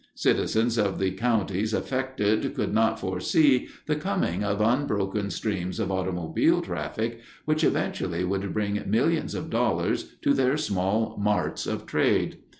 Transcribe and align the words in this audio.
Citizens 0.15 0.79
of 0.79 0.97
the 0.97 1.11
counties 1.11 1.75
affected 1.75 2.55
could 2.55 2.73
not 2.73 2.99
foresee 2.99 3.67
the 3.85 3.95
coming 3.95 4.43
of 4.43 4.59
unbroken 4.59 5.29
streams 5.29 5.79
of 5.79 5.91
automobile 5.91 6.59
traffic, 6.59 7.19
which 7.45 7.63
eventually 7.63 8.23
would 8.23 8.51
bring 8.51 8.81
millions 8.87 9.35
of 9.35 9.51
dollars 9.51 10.13
to 10.23 10.33
their 10.33 10.57
small 10.57 11.15
marts 11.21 11.67
of 11.67 11.85
trade. 11.85 12.39